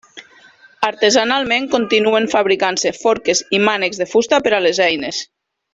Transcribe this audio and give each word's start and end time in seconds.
Artesanalment 0.87 1.67
continuen 1.75 2.27
fabricant-se 2.33 2.95
forques 3.03 3.45
i 3.59 3.61
mànecs 3.69 4.05
de 4.05 4.13
fusta 4.15 4.45
per 4.49 4.55
a 4.61 4.65
les 4.69 4.83
eines. 4.91 5.23